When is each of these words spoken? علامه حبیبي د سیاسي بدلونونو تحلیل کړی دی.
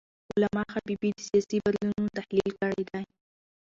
علامه 0.33 0.63
حبیبي 0.75 1.09
د 1.13 1.17
سیاسي 1.27 1.57
بدلونونو 1.65 2.13
تحلیل 2.17 2.51
کړی 2.61 2.81
دی. 2.89 3.03